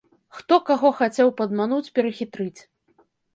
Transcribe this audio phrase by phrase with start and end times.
[0.37, 2.59] Хто каго хацеў падмануць, перахітрыць.